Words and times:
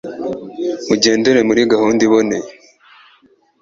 mugendere 0.87 1.39
muri 1.49 1.61
gahunda 1.71 2.01
iboneye 2.07 2.49